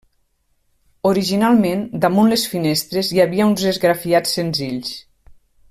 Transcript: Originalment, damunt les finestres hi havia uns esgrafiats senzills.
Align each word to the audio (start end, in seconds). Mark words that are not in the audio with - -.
Originalment, 1.09 1.83
damunt 2.05 2.31
les 2.33 2.47
finestres 2.53 3.11
hi 3.17 3.23
havia 3.27 3.49
uns 3.53 3.67
esgrafiats 3.73 4.35
senzills. 4.41 4.99